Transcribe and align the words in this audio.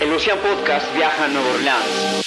El 0.00 0.10
Lucian 0.10 0.38
Podcast 0.38 0.94
viaja 0.94 1.24
a 1.24 1.28
Nueva 1.28 1.48
Orleans. 1.54 2.24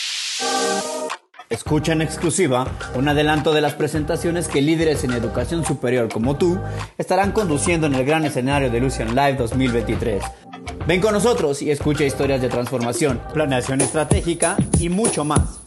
Escucha 1.50 1.94
en 1.94 2.02
exclusiva 2.02 2.68
un 2.96 3.08
adelanto 3.08 3.54
de 3.54 3.62
las 3.62 3.76
presentaciones 3.76 4.50
que 4.50 4.62
líderes 4.62 5.06
en 5.06 5.12
educación 5.12 5.64
superior 5.64 6.10
como 6.12 6.36
tú 6.36 6.60
estarán 6.98 7.32
conduciendo 7.32 7.88
en 7.88 7.96
el 7.96 8.06
gran 8.06 8.26
escenario 8.26 8.70
de 8.70 8.82
Lucian 8.82 9.16
Live 9.16 9.36
2023. 9.36 10.22
Ven 10.86 11.00
con 11.00 11.14
nosotros 11.14 11.62
y 11.62 11.72
escucha 11.72 12.04
historias 12.04 12.42
de 12.42 12.50
transformación, 12.50 13.22
planeación 13.34 13.80
estratégica 13.80 14.58
y 14.78 14.90
mucho 14.90 15.24
más. 15.24 15.62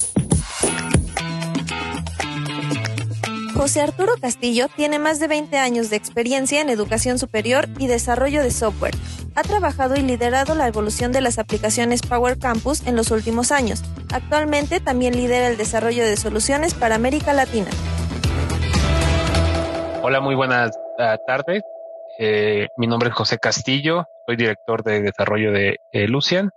José 3.54 3.80
Arturo 3.80 4.12
Castillo 4.20 4.68
tiene 4.76 4.98
más 4.98 5.20
de 5.20 5.28
20 5.28 5.56
años 5.56 5.88
de 5.88 5.96
experiencia 5.96 6.60
en 6.60 6.68
educación 6.68 7.18
superior 7.18 7.66
y 7.78 7.86
desarrollo 7.86 8.42
de 8.42 8.50
software 8.50 8.94
ha 9.34 9.42
trabajado 9.42 9.96
y 9.96 10.02
liderado 10.02 10.54
la 10.54 10.68
evolución 10.68 11.12
de 11.12 11.20
las 11.20 11.38
aplicaciones 11.38 12.02
Power 12.02 12.38
Campus 12.38 12.86
en 12.86 12.96
los 12.96 13.10
últimos 13.10 13.50
años. 13.50 13.82
Actualmente 14.12 14.80
también 14.80 15.16
lidera 15.16 15.48
el 15.48 15.56
desarrollo 15.56 16.04
de 16.04 16.16
soluciones 16.16 16.74
para 16.74 16.94
América 16.94 17.32
Latina. 17.32 17.70
Hola, 20.02 20.20
muy 20.20 20.34
buenas 20.34 20.78
ah, 20.98 21.18
tardes. 21.26 21.62
Eh, 22.18 22.68
mi 22.76 22.86
nombre 22.86 23.08
es 23.08 23.14
José 23.14 23.38
Castillo, 23.38 24.04
soy 24.26 24.36
director 24.36 24.84
de 24.84 25.02
desarrollo 25.02 25.50
de 25.50 25.78
eh, 25.92 26.06
Lucian 26.06 26.50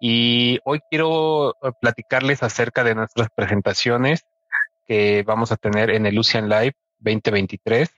y 0.00 0.60
hoy 0.64 0.80
quiero 0.88 1.56
eh, 1.62 1.72
platicarles 1.80 2.44
acerca 2.44 2.84
de 2.84 2.94
nuestras 2.94 3.28
presentaciones 3.34 4.24
que 4.86 5.24
vamos 5.26 5.50
a 5.50 5.56
tener 5.56 5.90
en 5.90 6.06
el 6.06 6.14
Lucian 6.14 6.48
Live 6.48 6.74
2023, 6.98 7.88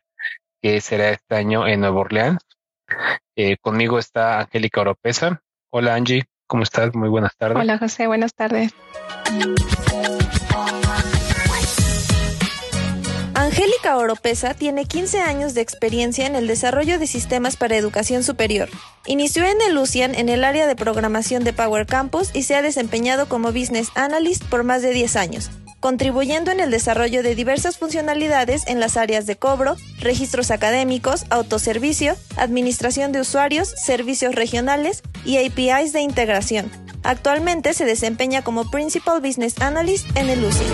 que 0.63 0.81
será 0.81 1.11
este 1.11 1.35
año 1.35 1.67
en 1.67 1.81
Nueva 1.81 2.01
Orleans. 2.01 2.39
Eh, 3.39 3.59
conmigo 3.61 3.99
está 3.99 4.41
Angélica 4.41 4.81
Oropesa. 4.81 5.43
Hola 5.71 5.95
Angie, 5.95 6.25
¿cómo 6.47 6.63
estás? 6.63 6.95
Muy 6.95 7.11
buenas 7.11 7.37
tardes. 7.37 7.59
Hola 7.59 7.77
José, 7.77 8.07
buenas 8.07 8.35
tardes. 8.35 8.73
Angélica 13.35 13.99
Oropesa 13.99 14.55
tiene 14.55 14.87
15 14.87 15.21
años 15.21 15.53
de 15.53 15.61
experiencia 15.61 16.27
en 16.27 16.35
el 16.35 16.47
desarrollo 16.47 16.99
de 16.99 17.07
sistemas 17.07 17.59
para 17.59 17.77
educación 17.77 18.23
superior. 18.23 18.71
Inició 19.05 19.45
en 19.45 19.61
el 19.61 19.75
Lucian 19.75 20.15
en 20.15 20.31
el 20.31 20.43
área 20.43 20.67
de 20.67 20.75
programación 20.75 21.45
de 21.45 21.53
Power 21.53 21.87
Campus 21.87 22.35
y 22.35 22.45
se 22.45 22.57
ha 22.57 22.63
desempeñado 22.63 23.29
como 23.29 23.53
Business 23.53 23.91
Analyst 23.95 24.45
por 24.45 24.65
más 24.65 24.81
de 24.81 24.93
10 24.93 25.17
años 25.17 25.51
contribuyendo 25.87 26.51
en 26.51 26.59
el 26.59 26.73
desarrollo 26.73 27.23
de 27.23 27.37
diversas 27.37 27.79
funcionalidades 27.79 28.67
en 28.67 28.81
las 28.81 28.97
áreas 28.97 29.25
de 29.25 29.37
cobro, 29.37 29.77
registros 30.01 30.51
académicos, 30.51 31.27
autoservicio, 31.31 32.17
administración 32.37 33.13
de 33.13 33.21
usuarios, 33.21 33.69
servicios 33.69 34.35
regionales 34.35 35.05
y 35.25 35.37
APIs 35.37 35.93
de 35.93 36.01
integración. 36.01 36.73
Actualmente 37.05 37.73
se 37.73 37.85
desempeña 37.85 38.43
como 38.43 38.69
Principal 38.69 39.21
Business 39.21 39.63
Analyst 39.63 40.05
en 40.17 40.29
el 40.29 40.45
UCI. 40.45 40.65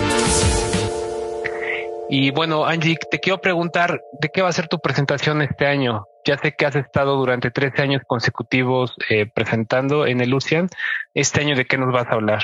Y 2.09 2.31
bueno, 2.31 2.65
Angie, 2.65 2.97
te 3.11 3.19
quiero 3.19 3.39
preguntar, 3.39 4.01
¿de 4.19 4.29
qué 4.33 4.41
va 4.41 4.49
a 4.49 4.53
ser 4.53 4.67
tu 4.67 4.79
presentación 4.79 5.43
este 5.43 5.67
año? 5.67 6.07
Ya 6.25 6.39
sé 6.39 6.55
que 6.57 6.65
has 6.65 6.75
estado 6.75 7.17
durante 7.17 7.51
13 7.51 7.83
años 7.83 8.01
consecutivos 8.07 8.95
eh, 9.11 9.27
presentando 9.31 10.07
en 10.07 10.21
el 10.21 10.31
Lucian. 10.31 10.69
Este 11.13 11.41
año, 11.41 11.55
¿de 11.55 11.65
qué 11.65 11.77
nos 11.77 11.93
vas 11.93 12.07
a 12.07 12.13
hablar? 12.13 12.41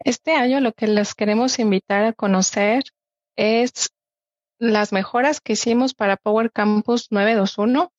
Este 0.00 0.32
año 0.32 0.60
lo 0.60 0.72
que 0.72 0.86
les 0.86 1.14
queremos 1.14 1.58
invitar 1.58 2.04
a 2.04 2.12
conocer 2.12 2.84
es 3.36 3.90
las 4.58 4.92
mejoras 4.92 5.40
que 5.40 5.54
hicimos 5.54 5.94
para 5.94 6.16
Power 6.16 6.50
Campus 6.52 7.08
921 7.10 7.92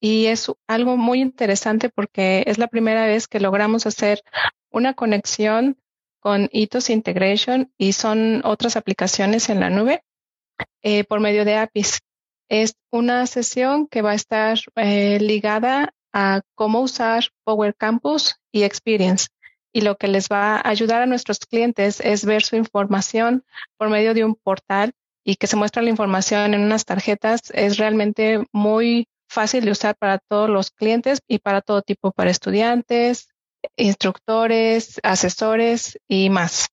y 0.00 0.26
es 0.26 0.50
algo 0.66 0.96
muy 0.96 1.20
interesante 1.20 1.88
porque 1.88 2.44
es 2.46 2.58
la 2.58 2.68
primera 2.68 3.06
vez 3.06 3.28
que 3.28 3.40
logramos 3.40 3.86
hacer 3.86 4.22
una 4.70 4.94
conexión 4.94 5.78
con 6.20 6.48
Ethos 6.52 6.90
Integration 6.90 7.72
y 7.78 7.92
son 7.92 8.42
otras 8.44 8.76
aplicaciones 8.76 9.48
en 9.48 9.60
la 9.60 9.70
nube 9.70 10.02
eh, 10.82 11.04
por 11.04 11.20
medio 11.20 11.44
de 11.44 11.56
APIs. 11.56 12.00
Es 12.48 12.76
una 12.90 13.26
sesión 13.26 13.86
que 13.86 14.02
va 14.02 14.12
a 14.12 14.16
estar 14.16 14.58
eh, 14.76 15.18
ligada 15.20 15.94
a 16.12 16.42
cómo 16.54 16.80
usar 16.80 17.24
Power 17.44 17.74
Campus 17.74 18.36
y 18.52 18.62
Experience 18.62 19.28
y 19.76 19.82
lo 19.82 19.98
que 19.98 20.08
les 20.08 20.30
va 20.30 20.56
a 20.56 20.70
ayudar 20.70 21.02
a 21.02 21.06
nuestros 21.06 21.38
clientes 21.40 22.00
es 22.00 22.24
ver 22.24 22.42
su 22.42 22.56
información 22.56 23.44
por 23.76 23.90
medio 23.90 24.14
de 24.14 24.24
un 24.24 24.34
portal 24.34 24.94
y 25.22 25.36
que 25.36 25.46
se 25.46 25.56
muestra 25.56 25.82
la 25.82 25.90
información 25.90 26.54
en 26.54 26.62
unas 26.62 26.86
tarjetas. 26.86 27.50
Es 27.52 27.76
realmente 27.76 28.42
muy 28.52 29.06
fácil 29.28 29.66
de 29.66 29.72
usar 29.72 29.94
para 29.94 30.16
todos 30.16 30.48
los 30.48 30.70
clientes 30.70 31.20
y 31.28 31.40
para 31.40 31.60
todo 31.60 31.82
tipo, 31.82 32.10
para 32.10 32.30
estudiantes, 32.30 33.28
instructores, 33.76 34.98
asesores 35.02 35.98
y 36.08 36.30
más. 36.30 36.68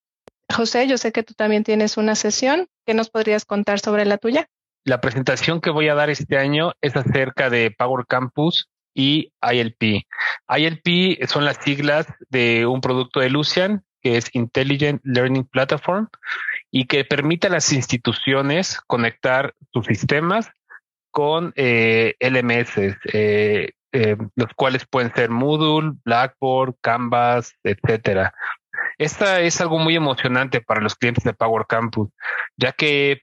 José, 0.49 0.87
yo 0.87 0.97
sé 0.97 1.11
que 1.11 1.23
tú 1.23 1.33
también 1.33 1.65
tienes 1.65 1.97
una 1.97 2.15
sesión. 2.15 2.67
¿Qué 2.85 2.93
nos 2.93 3.09
podrías 3.09 3.43
contar 3.43 3.81
sobre 3.81 4.05
la 4.05 4.17
tuya? 4.17 4.47
La 4.85 5.01
presentación 5.01 5.59
que 5.59 5.71
voy 5.71 5.89
a 5.89 5.95
dar 5.95 6.09
este 6.09 6.37
año 6.37 6.71
es 6.79 6.95
acerca 6.95 7.49
de 7.49 7.69
Power 7.77 8.05
Campus 8.07 8.69
y 8.93 9.31
ILP. 9.41 10.05
ILP 10.49 11.25
son 11.27 11.45
las 11.45 11.57
siglas 11.57 12.07
de 12.29 12.65
un 12.65 12.81
producto 12.81 13.19
de 13.19 13.29
Lucian 13.29 13.83
que 14.03 14.17
es 14.17 14.29
Intelligent 14.33 15.01
Learning 15.03 15.45
Platform 15.45 16.09
y 16.69 16.85
que 16.85 17.05
permite 17.05 17.47
a 17.47 17.51
las 17.51 17.71
instituciones 17.71 18.79
conectar 18.85 19.55
sus 19.71 19.85
sistemas 19.85 20.51
con 21.09 21.53
eh, 21.55 22.15
LMS, 22.19 22.77
eh, 23.13 23.71
eh, 23.91 24.17
los 24.35 24.53
cuales 24.55 24.85
pueden 24.85 25.13
ser 25.13 25.29
Moodle, 25.29 25.93
Blackboard, 26.03 26.75
Canvas, 26.81 27.53
etcétera. 27.63 28.33
Esta 28.97 29.39
es 29.41 29.61
algo 29.61 29.79
muy 29.79 29.95
emocionante 29.95 30.59
para 30.61 30.81
los 30.81 30.95
clientes 30.95 31.23
de 31.23 31.33
Power 31.33 31.65
Campus, 31.67 32.09
ya 32.57 32.73
que 32.73 33.21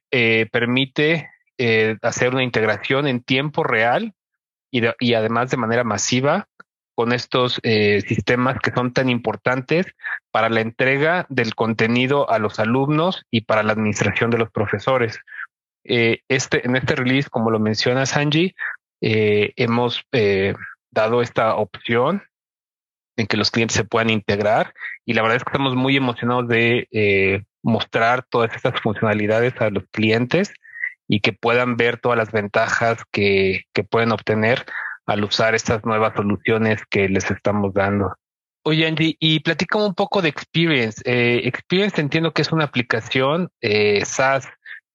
permite 0.51 1.29
hacer 2.03 2.33
una 2.33 2.43
integración 2.43 3.07
en 3.07 3.23
tiempo 3.23 3.65
real 3.65 4.15
y, 4.71 5.15
además 5.15 5.51
de 5.51 5.57
manera 5.57 5.85
masiva 5.85 6.49
con 6.95 7.13
estos 7.13 7.61
eh, 7.63 8.03
sistemas 8.07 8.59
que 8.61 8.73
son 8.73 8.93
tan 8.93 9.09
importantes 9.09 9.87
para 10.31 10.51
la 10.51 10.61
entrega 10.61 11.27
del 11.29 11.55
contenido 11.55 12.31
a 12.31 12.39
los 12.39 12.61
alumnos 12.61 13.25
y 13.31 13.43
para 13.43 13.63
la 13.63 13.73
administración 13.73 14.31
de 14.31 14.39
los 14.39 14.51
profesores. 14.51 15.19
Eh, 15.85 16.21
este, 16.29 16.67
en 16.67 16.77
este 16.77 16.97
release, 16.97 17.31
como 17.31 17.51
lo 17.51 17.59
menciona 17.59 18.05
Sanji, 18.05 18.55
eh, 19.01 19.53
hemos 19.57 20.05
dado 20.91 21.23
esta 21.23 21.55
opción 21.55 22.23
en 23.17 23.27
que 23.27 23.39
los 23.39 23.51
clientes 23.51 23.77
se 23.77 23.85
puedan 23.85 24.11
integrar 24.11 24.75
y 25.07 25.15
la 25.15 25.23
verdad 25.23 25.37
es 25.37 25.45
que 25.45 25.51
estamos 25.51 25.75
muy 25.75 25.97
emocionados 25.97 26.49
de 26.49 27.47
mostrar 27.63 28.25
todas 28.29 28.55
estas 28.55 28.79
funcionalidades 28.81 29.59
a 29.61 29.71
los 29.71 29.85
clientes 29.91 30.53
y 31.11 31.21
que 31.21 31.33
puedan 31.33 31.77
ver 31.77 31.99
todas 31.99 32.17
las 32.17 32.31
ventajas 32.31 32.99
que, 33.11 33.65
que 33.75 33.83
pueden 33.83 34.13
obtener 34.13 34.65
al 35.07 35.25
usar 35.25 35.57
estas 35.57 35.85
nuevas 35.85 36.15
soluciones 36.15 36.83
que 36.89 37.09
les 37.09 37.29
estamos 37.33 37.75
dando. 37.75 38.15
Oye, 38.63 38.87
Andy, 38.87 39.17
y 39.19 39.41
platicamos 39.41 39.89
un 39.89 39.95
poco 39.97 40.23
de 40.23 40.29
Experience. 40.29 41.03
Eh, 41.05 41.49
Experience 41.49 42.01
entiendo 42.01 42.33
que 42.33 42.43
es 42.43 42.53
una 42.53 42.65
aplicación 42.65 43.51
eh, 43.61 44.05
SaaS. 44.05 44.47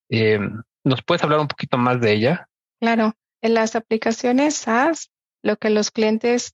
Eh, 0.10 0.40
¿Nos 0.86 1.04
puedes 1.04 1.22
hablar 1.22 1.42
un 1.42 1.50
poquito 1.50 1.78
más 1.78 2.00
de 2.00 2.14
ella? 2.14 2.48
Claro, 2.80 3.14
en 3.42 3.54
las 3.54 3.76
aplicaciones 3.76 4.56
SaaS, 4.56 5.12
lo 5.44 5.58
que 5.58 5.70
los 5.70 5.92
clientes 5.92 6.54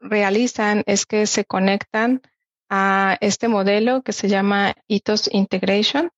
realizan 0.00 0.82
es 0.86 1.06
que 1.06 1.26
se 1.26 1.44
conectan 1.44 2.20
a 2.68 3.16
este 3.20 3.46
modelo 3.46 4.02
que 4.02 4.12
se 4.12 4.28
llama 4.28 4.74
Ethos 4.88 5.30
Integration 5.32 6.10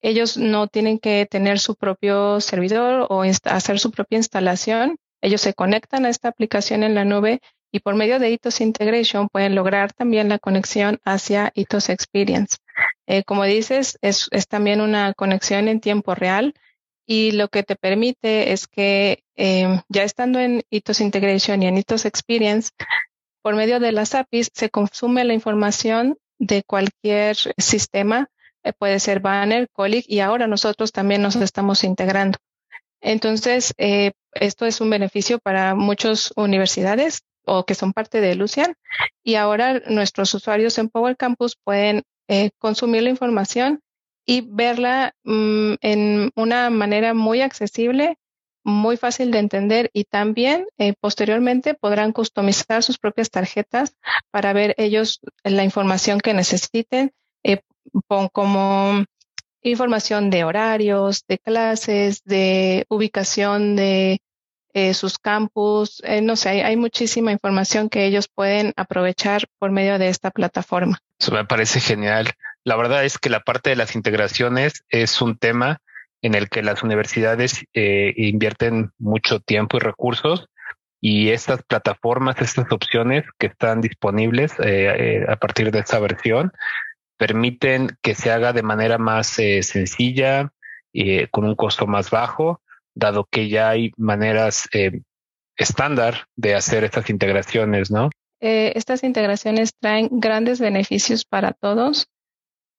ellos 0.00 0.36
no 0.36 0.68
tienen 0.68 0.98
que 0.98 1.26
tener 1.26 1.58
su 1.58 1.74
propio 1.74 2.40
servidor 2.40 3.06
o 3.10 3.22
hacer 3.22 3.78
su 3.78 3.90
propia 3.90 4.18
instalación. 4.18 4.96
Ellos 5.20 5.40
se 5.40 5.54
conectan 5.54 6.06
a 6.06 6.08
esta 6.08 6.28
aplicación 6.28 6.82
en 6.82 6.94
la 6.94 7.04
nube 7.04 7.40
y 7.72 7.80
por 7.80 7.94
medio 7.94 8.18
de 8.18 8.32
Ethos 8.32 8.60
Integration 8.60 9.28
pueden 9.28 9.54
lograr 9.54 9.92
también 9.92 10.28
la 10.28 10.38
conexión 10.38 11.00
hacia 11.04 11.52
Ethos 11.54 11.88
Experience. 11.88 12.56
Eh, 13.06 13.24
como 13.24 13.44
dices, 13.44 13.98
es, 14.00 14.28
también 14.48 14.80
una 14.80 15.12
conexión 15.14 15.68
en 15.68 15.80
tiempo 15.80 16.14
real 16.14 16.54
y 17.06 17.32
lo 17.32 17.48
que 17.48 17.62
te 17.62 17.74
permite 17.74 18.52
es 18.52 18.66
que 18.68 19.24
em, 19.34 19.80
ya 19.88 20.04
estando 20.04 20.38
en 20.38 20.62
Ethos 20.70 21.00
Integration 21.00 21.62
y 21.62 21.66
en 21.66 21.78
Ethos 21.78 22.04
Experience, 22.04 22.70
por 23.42 23.56
medio 23.56 23.80
de 23.80 23.92
las 23.92 24.14
APIs 24.14 24.50
se 24.54 24.70
consume 24.70 25.24
la 25.24 25.34
información 25.34 26.18
de 26.38 26.62
cualquier 26.62 27.36
sistema 27.56 28.28
puede 28.72 29.00
ser 29.00 29.20
Banner, 29.20 29.68
Colic 29.72 30.04
y 30.08 30.20
ahora 30.20 30.46
nosotros 30.46 30.92
también 30.92 31.22
nos 31.22 31.36
estamos 31.36 31.84
integrando. 31.84 32.38
Entonces, 33.00 33.74
eh, 33.78 34.12
esto 34.32 34.66
es 34.66 34.80
un 34.80 34.90
beneficio 34.90 35.38
para 35.38 35.74
muchas 35.74 36.32
universidades 36.36 37.22
o 37.44 37.64
que 37.64 37.74
son 37.74 37.92
parte 37.92 38.20
de 38.20 38.34
Lucian 38.34 38.74
y 39.22 39.36
ahora 39.36 39.80
nuestros 39.88 40.34
usuarios 40.34 40.78
en 40.78 40.88
Power 40.88 41.16
Campus 41.16 41.56
pueden 41.62 42.02
eh, 42.28 42.50
consumir 42.58 43.02
la 43.02 43.10
información 43.10 43.80
y 44.26 44.42
verla 44.42 45.14
mm, 45.24 45.74
en 45.80 46.30
una 46.36 46.68
manera 46.68 47.14
muy 47.14 47.40
accesible, 47.40 48.18
muy 48.62 48.98
fácil 48.98 49.30
de 49.30 49.38
entender 49.38 49.90
y 49.94 50.04
también 50.04 50.66
eh, 50.76 50.92
posteriormente 51.00 51.72
podrán 51.72 52.12
customizar 52.12 52.82
sus 52.82 52.98
propias 52.98 53.30
tarjetas 53.30 53.96
para 54.30 54.52
ver 54.52 54.74
ellos 54.76 55.20
la 55.42 55.64
información 55.64 56.20
que 56.20 56.34
necesiten, 56.34 57.12
eh, 57.42 57.62
como 58.32 59.04
información 59.62 60.30
de 60.30 60.44
horarios, 60.44 61.24
de 61.28 61.38
clases, 61.38 62.22
de 62.24 62.86
ubicación 62.88 63.76
de 63.76 64.20
eh, 64.74 64.94
sus 64.94 65.18
campus, 65.18 66.02
no 66.22 66.36
sé, 66.36 66.50
hay, 66.50 66.60
hay, 66.60 66.76
muchísima 66.76 67.32
información 67.32 67.88
que 67.88 68.04
ellos 68.04 68.28
pueden 68.28 68.72
aprovechar 68.76 69.44
por 69.58 69.70
medio 69.70 69.98
de 69.98 70.08
esta 70.08 70.30
plataforma. 70.30 70.98
Eso 71.18 71.32
me 71.32 71.44
parece 71.44 71.80
genial. 71.80 72.30
La 72.64 72.76
verdad 72.76 73.04
es 73.04 73.18
que 73.18 73.30
la 73.30 73.40
parte 73.40 73.70
de 73.70 73.76
las 73.76 73.96
integraciones 73.96 74.84
es 74.90 75.20
un 75.22 75.38
tema 75.38 75.80
en 76.22 76.34
el 76.34 76.48
que 76.48 76.62
las 76.62 76.82
universidades 76.82 77.64
eh, 77.74 78.12
invierten 78.16 78.90
mucho 78.98 79.40
tiempo 79.40 79.76
y 79.76 79.80
recursos 79.80 80.48
y 81.00 81.30
estas 81.30 81.62
plataformas, 81.62 82.40
estas 82.40 82.70
opciones 82.72 83.24
que 83.38 83.46
están 83.46 83.80
disponibles 83.80 84.52
eh, 84.58 85.20
eh, 85.20 85.26
a 85.28 85.36
partir 85.36 85.70
de 85.70 85.78
esta 85.78 85.98
versión 86.00 86.52
permiten 87.18 87.98
que 88.02 88.14
se 88.14 88.30
haga 88.30 88.52
de 88.52 88.62
manera 88.62 88.96
más 88.96 89.26
sencilla 89.26 90.52
y 90.92 91.26
con 91.26 91.44
un 91.44 91.54
costo 91.54 91.86
más 91.86 92.10
bajo, 92.10 92.62
dado 92.94 93.28
que 93.30 93.48
ya 93.48 93.68
hay 93.68 93.92
maneras 93.96 94.68
estándar 95.56 96.26
de 96.36 96.54
hacer 96.54 96.84
estas 96.84 97.10
integraciones, 97.10 97.90
¿no? 97.90 98.10
estas 98.40 99.02
integraciones 99.02 99.72
traen 99.80 100.08
grandes 100.12 100.60
beneficios 100.60 101.24
para 101.24 101.52
todos 101.52 102.08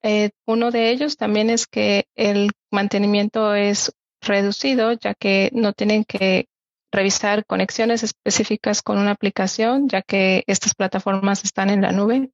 eh, 0.01 0.31
uno 0.45 0.71
de 0.71 0.91
ellos 0.91 1.17
también 1.17 1.49
es 1.49 1.67
que 1.67 2.05
el 2.15 2.51
mantenimiento 2.71 3.53
es 3.55 3.91
reducido, 4.21 4.93
ya 4.93 5.13
que 5.13 5.49
no 5.53 5.73
tienen 5.73 6.05
que 6.05 6.47
revisar 6.91 7.45
conexiones 7.45 8.03
específicas 8.03 8.81
con 8.81 8.97
una 8.97 9.11
aplicación, 9.11 9.89
ya 9.89 10.01
que 10.01 10.43
estas 10.47 10.75
plataformas 10.75 11.43
están 11.43 11.69
en 11.69 11.81
la 11.81 11.91
nube. 11.91 12.31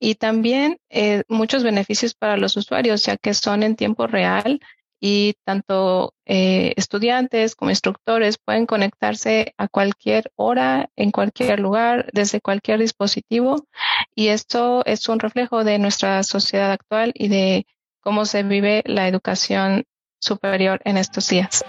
Y 0.00 0.14
también 0.14 0.78
eh, 0.90 1.24
muchos 1.28 1.62
beneficios 1.62 2.14
para 2.14 2.36
los 2.36 2.56
usuarios, 2.56 3.02
ya 3.04 3.16
que 3.16 3.34
son 3.34 3.62
en 3.62 3.76
tiempo 3.76 4.06
real 4.06 4.60
y 5.00 5.34
tanto 5.44 6.14
eh, 6.26 6.72
estudiantes 6.76 7.54
como 7.54 7.70
instructores 7.70 8.38
pueden 8.38 8.66
conectarse 8.66 9.54
a 9.56 9.68
cualquier 9.68 10.32
hora, 10.36 10.90
en 10.96 11.10
cualquier 11.12 11.60
lugar, 11.60 12.08
desde 12.12 12.40
cualquier 12.40 12.80
dispositivo. 12.80 13.66
Y 14.14 14.28
esto 14.28 14.84
es 14.86 15.08
un 15.08 15.20
reflejo 15.20 15.64
de 15.64 15.78
nuestra 15.78 16.22
sociedad 16.22 16.72
actual 16.72 17.12
y 17.14 17.28
de 17.28 17.66
cómo 18.00 18.24
se 18.24 18.42
vive 18.42 18.82
la 18.86 19.06
educación 19.06 19.84
superior 20.20 20.80
en 20.84 20.96
estos 20.96 21.28
días. 21.28 21.64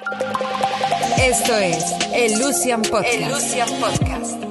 Esto 1.21 1.57
es 1.57 1.83
el 2.13 2.39
Lucian 2.39 2.81
Podcast. 2.81 3.13
El 3.13 3.29
Lucian 3.29 3.67
Podcast. 3.81 4.41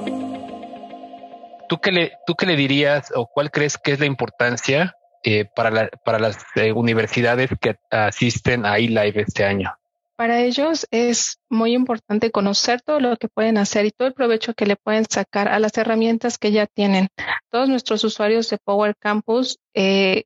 ¿Tú 1.67 1.79
qué, 1.81 1.91
le, 1.91 2.11
¿Tú 2.27 2.35
qué 2.35 2.45
le 2.45 2.55
dirías 2.55 3.11
o 3.15 3.25
cuál 3.25 3.49
crees 3.49 3.79
que 3.79 3.93
es 3.93 3.99
la 3.99 4.05
importancia 4.05 4.95
eh, 5.23 5.45
para, 5.55 5.89
para 6.05 6.19
las 6.19 6.37
eh, 6.53 6.71
universidades 6.71 7.49
que 7.59 7.75
asisten 7.89 8.67
a 8.67 8.77
eLive 8.77 9.21
este 9.21 9.45
año? 9.45 9.73
Para 10.15 10.41
ellos 10.41 10.85
es 10.91 11.39
muy 11.49 11.73
importante 11.73 12.29
conocer 12.29 12.81
todo 12.81 12.99
lo 12.99 13.17
que 13.17 13.29
pueden 13.29 13.57
hacer 13.57 13.87
y 13.87 13.91
todo 13.91 14.07
el 14.07 14.13
provecho 14.13 14.53
que 14.53 14.67
le 14.67 14.75
pueden 14.75 15.05
sacar 15.09 15.47
a 15.47 15.57
las 15.57 15.75
herramientas 15.75 16.37
que 16.37 16.51
ya 16.51 16.67
tienen. 16.67 17.07
Todos 17.49 17.67
nuestros 17.67 18.03
usuarios 18.03 18.47
de 18.51 18.59
Power 18.59 18.95
Campus 18.95 19.57
eh, 19.73 20.25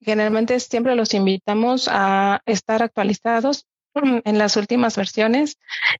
generalmente 0.00 0.60
siempre 0.60 0.94
los 0.94 1.14
invitamos 1.14 1.88
a 1.90 2.42
estar 2.46 2.80
actualizados 2.80 3.66
en 3.94 4.38
las 4.38 4.56
últimas 4.56 4.96
versiones. 4.96 5.58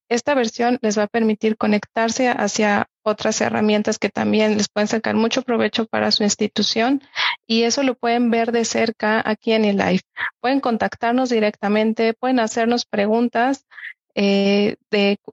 Esta 0.09 0.35
versión 0.35 0.79
les 0.83 0.99
va 0.99 1.05
a 1.05 1.09
permitir 1.09 1.57
conectarse 1.57 2.29
hacia 2.29 2.89
otras 3.03 3.41
herramientas 3.41 3.99
que 3.99 4.09
también 4.09 4.57
les 4.57 4.69
pueden 4.69 4.89
sacar 4.89 5.15
mucho 5.15 5.43
provecho 5.43 5.87
para 5.87 6.11
su 6.11 6.23
institución 6.23 7.03
y 7.47 7.63
eso 7.63 7.83
lo 7.83 7.95
pueden 7.95 8.31
ver 8.31 8.53
de 8.53 8.65
cerca 8.65 9.23
aquí 9.25 9.53
en 9.53 9.65
el 9.65 9.79
live. 9.79 10.03
Pueden 10.41 10.61
contactarnos 10.61 11.31
directamente, 11.31 12.15
pueden 12.15 12.41
hacernos 12.41 12.85
preguntas 12.87 13.67
eh, 14.15 14.77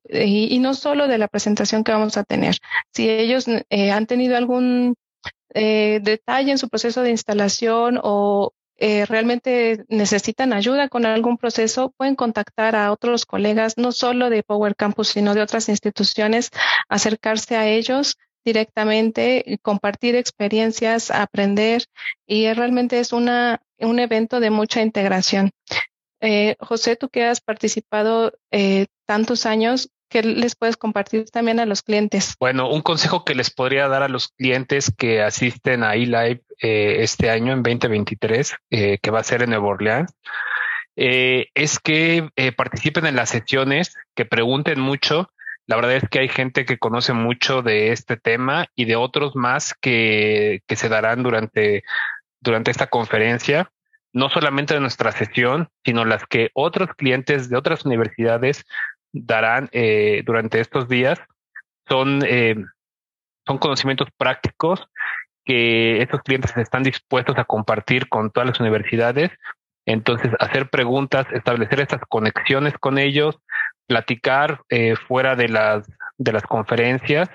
y, 0.09 0.59
no 0.59 0.73
solo 0.73 1.07
de 1.07 1.17
la 1.17 1.27
presentación 1.27 1.83
que 1.83 1.91
vamos 1.91 2.17
a 2.17 2.23
tener. 2.23 2.57
Si 2.93 3.09
ellos 3.09 3.45
eh, 3.47 3.91
han 3.91 4.05
tenido 4.05 4.37
algún 4.37 4.95
eh, 5.53 5.99
detalle 6.03 6.51
en 6.51 6.57
su 6.57 6.69
proceso 6.69 7.01
de 7.01 7.11
instalación 7.11 7.99
o 8.01 8.53
eh, 8.77 9.05
realmente 9.05 9.85
necesitan 9.89 10.53
ayuda 10.53 10.89
con 10.89 11.05
algún 11.05 11.37
proceso, 11.37 11.93
pueden 11.97 12.15
contactar 12.15 12.75
a 12.75 12.91
otros 12.91 13.25
colegas, 13.25 13.77
no 13.77 13.91
solo 13.91 14.29
de 14.29 14.43
Power 14.43 14.75
Campus, 14.75 15.09
sino 15.09 15.33
de 15.33 15.41
otras 15.41 15.69
instituciones, 15.69 16.51
acercarse 16.87 17.55
a 17.55 17.67
ellos 17.67 18.17
directamente, 18.45 19.59
compartir 19.61 20.15
experiencias, 20.15 21.11
aprender 21.11 21.83
y 22.25 22.51
realmente 22.53 22.99
es 22.99 23.11
una, 23.11 23.61
un 23.79 23.99
evento 23.99 24.39
de 24.39 24.51
mucha 24.51 24.81
integración. 24.81 25.51
Eh, 26.21 26.55
José, 26.59 26.95
tú 26.95 27.09
que 27.09 27.25
has 27.25 27.41
participado 27.41 28.31
eh, 28.51 28.87
tantos 29.05 29.45
años, 29.45 29.89
¿Qué 30.09 30.23
les 30.23 30.55
puedes 30.55 30.77
compartir 30.77 31.25
también 31.29 31.59
a 31.59 31.65
los 31.65 31.81
clientes? 31.81 32.35
Bueno, 32.39 32.69
un 32.69 32.81
consejo 32.81 33.25
que 33.25 33.35
les 33.35 33.51
podría 33.51 33.87
dar 33.89 34.03
a 34.03 34.07
los 34.07 34.29
clientes 34.29 34.93
que 34.97 35.21
asisten 35.21 35.83
a 35.83 35.95
eLive 35.95 36.43
eh, 36.61 36.97
este 36.99 37.29
año 37.29 37.51
en 37.51 37.61
2023, 37.61 38.55
eh, 38.69 38.99
que 39.01 39.11
va 39.11 39.19
a 39.19 39.23
ser 39.23 39.43
en 39.43 39.49
Nueva 39.49 39.67
Orleans, 39.67 40.13
eh, 40.95 41.47
es 41.53 41.79
que 41.79 42.29
participen 42.55 43.05
en 43.05 43.15
las 43.15 43.29
sesiones, 43.29 43.95
que 44.15 44.25
pregunten 44.25 44.79
mucho. 44.79 45.29
La 45.65 45.75
verdad 45.75 45.97
es 45.97 46.09
que 46.09 46.19
hay 46.19 46.29
gente 46.29 46.65
que 46.65 46.79
conoce 46.79 47.11
mucho 47.11 47.61
de 47.61 47.91
este 47.91 48.15
tema 48.15 48.67
y 48.75 48.85
de 48.85 48.95
otros 48.95 49.35
más 49.35 49.73
que, 49.73 50.61
que 50.65 50.75
se 50.77 50.87
darán 50.87 51.21
durante, 51.21 51.83
durante 52.39 52.71
esta 52.71 52.87
conferencia 52.87 53.69
no 54.13 54.29
solamente 54.29 54.73
de 54.73 54.79
nuestra 54.79 55.11
sesión, 55.11 55.69
sino 55.85 56.03
las 56.03 56.25
que 56.25 56.49
otros 56.53 56.89
clientes 56.95 57.49
de 57.49 57.57
otras 57.57 57.85
universidades 57.85 58.65
darán 59.25 59.69
eh, 59.71 60.23
durante 60.25 60.59
estos 60.59 60.87
días 60.87 61.19
son, 61.87 62.21
eh, 62.25 62.55
son 63.45 63.57
conocimientos 63.57 64.09
prácticos 64.17 64.87
que 65.45 66.01
estos 66.01 66.21
clientes 66.21 66.55
están 66.57 66.83
dispuestos 66.83 67.37
a 67.37 67.45
compartir 67.45 68.09
con 68.09 68.31
todas 68.31 68.49
las 68.49 68.59
universidades. 68.59 69.31
Entonces, 69.85 70.31
hacer 70.39 70.69
preguntas, 70.69 71.25
establecer 71.31 71.79
estas 71.79 72.01
conexiones 72.09 72.73
con 72.77 72.97
ellos, 72.97 73.37
platicar 73.87 74.61
eh, 74.69 74.95
fuera 75.07 75.37
de 75.37 75.47
las, 75.47 75.87
de 76.17 76.33
las 76.33 76.43
conferencias, 76.43 77.29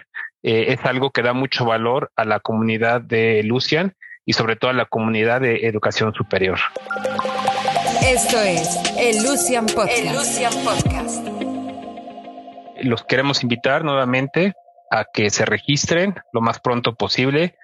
es 0.45 0.85
algo 0.85 1.13
que 1.13 1.23
da 1.23 1.35
mucho 1.35 1.65
valor 1.65 2.11
a 2.17 2.25
la 2.25 2.41
comunidad 2.41 3.01
de 3.01 3.45
Lucian 3.45 3.95
y 4.27 4.33
sobre 4.33 4.57
todo 4.57 4.73
a 4.73 4.75
la 4.75 4.87
comunidad 4.87 5.41
de 5.41 5.69
educación 5.69 6.13
superior. 6.15 6.59
Esto 8.05 8.41
es 8.41 8.69
el 8.99 9.23
Lucian 9.23 9.67
Podcast. 9.67 9.99
El 9.99 10.13
Lucian 10.13 10.53
Podcast 10.65 11.42
los 12.83 13.05
queremos 13.05 13.43
invitar 13.43 13.85
nuevamente 13.85 14.55
a 14.91 15.05
que 15.05 15.31
se 15.31 15.45
registren 15.45 16.15
lo 16.33 16.41
más 16.41 16.61
pronto 16.61 16.95
posible, 16.95 17.57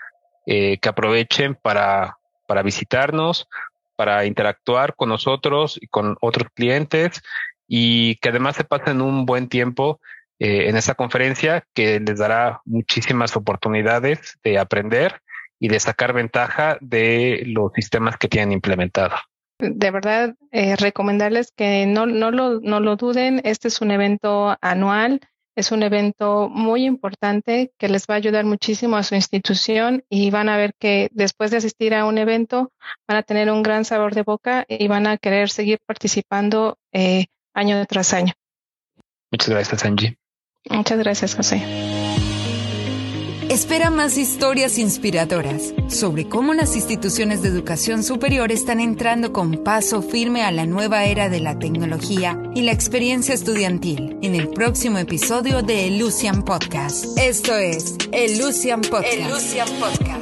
eh, 0.46 0.78
que 0.78 0.88
aprovechen 0.88 1.54
para, 1.54 2.16
para 2.46 2.62
visitarnos, 2.62 3.48
para 3.96 4.24
interactuar 4.24 4.94
con 4.94 5.10
nosotros 5.10 5.78
y 5.80 5.88
con 5.88 6.16
otros 6.20 6.48
clientes 6.54 7.20
y 7.66 8.16
que 8.16 8.30
además 8.30 8.56
se 8.56 8.64
pasen 8.64 9.02
un 9.02 9.26
buen 9.26 9.48
tiempo 9.48 10.00
eh, 10.38 10.68
en 10.68 10.76
esta 10.76 10.94
conferencia 10.94 11.64
que 11.74 12.00
les 12.00 12.18
dará 12.18 12.62
muchísimas 12.64 13.36
oportunidades 13.36 14.38
de 14.42 14.58
aprender 14.58 15.20
y 15.58 15.68
de 15.68 15.80
sacar 15.80 16.12
ventaja 16.12 16.78
de 16.80 17.42
los 17.46 17.72
sistemas 17.74 18.16
que 18.16 18.28
tienen 18.28 18.52
implementados 18.52 19.20
de 19.58 19.90
verdad 19.90 20.34
eh, 20.52 20.76
recomendarles 20.76 21.52
que 21.54 21.86
no, 21.86 22.06
no, 22.06 22.30
lo, 22.30 22.60
no 22.60 22.80
lo 22.80 22.96
duden. 22.96 23.40
Este 23.44 23.68
es 23.68 23.80
un 23.80 23.90
evento 23.90 24.56
anual, 24.60 25.20
es 25.56 25.72
un 25.72 25.82
evento 25.82 26.48
muy 26.48 26.84
importante 26.84 27.72
que 27.78 27.88
les 27.88 28.06
va 28.06 28.14
a 28.14 28.18
ayudar 28.18 28.44
muchísimo 28.44 28.96
a 28.96 29.02
su 29.02 29.16
institución 29.16 30.04
y 30.08 30.30
van 30.30 30.48
a 30.48 30.56
ver 30.56 30.72
que 30.78 31.08
después 31.12 31.50
de 31.50 31.56
asistir 31.56 31.94
a 31.94 32.04
un 32.04 32.18
evento 32.18 32.72
van 33.08 33.18
a 33.18 33.22
tener 33.22 33.50
un 33.50 33.62
gran 33.62 33.84
sabor 33.84 34.14
de 34.14 34.22
boca 34.22 34.64
y 34.68 34.86
van 34.86 35.06
a 35.06 35.18
querer 35.18 35.50
seguir 35.50 35.78
participando 35.84 36.78
eh, 36.92 37.26
año 37.54 37.84
tras 37.86 38.14
año. 38.14 38.34
Muchas 39.32 39.48
gracias, 39.48 39.84
Angie. 39.84 40.16
Muchas 40.70 40.98
gracias, 40.98 41.34
José. 41.34 41.62
Espera 43.48 43.90
más 43.90 44.18
historias 44.18 44.76
inspiradoras 44.76 45.72
sobre 45.88 46.28
cómo 46.28 46.52
las 46.52 46.76
instituciones 46.76 47.40
de 47.40 47.48
educación 47.48 48.02
superior 48.02 48.52
están 48.52 48.78
entrando 48.78 49.32
con 49.32 49.64
paso 49.64 50.02
firme 50.02 50.42
a 50.42 50.52
la 50.52 50.66
nueva 50.66 51.04
era 51.06 51.30
de 51.30 51.40
la 51.40 51.58
tecnología 51.58 52.38
y 52.54 52.60
la 52.60 52.72
experiencia 52.72 53.34
estudiantil 53.34 54.18
en 54.20 54.34
el 54.34 54.48
próximo 54.50 54.98
episodio 54.98 55.62
de 55.62 55.86
El 55.86 55.98
Lucian 55.98 56.44
Podcast. 56.44 57.06
Esto 57.18 57.56
es 57.56 57.96
El 58.12 58.38
Lucian 58.38 58.82
Podcast. 58.82 59.14
El 59.14 59.30
Lucian 59.30 59.68
Podcast. 59.80 60.17